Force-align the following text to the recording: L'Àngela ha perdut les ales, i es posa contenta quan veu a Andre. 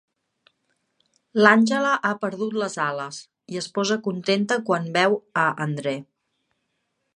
L'Àngela 1.43 1.91
ha 2.09 2.13
perdut 2.23 2.57
les 2.63 2.79
ales, 2.87 3.21
i 3.55 3.61
es 3.63 3.69
posa 3.77 3.99
contenta 4.09 4.57
quan 4.71 4.91
veu 4.99 5.19
a 5.45 5.47
Andre. 5.67 5.97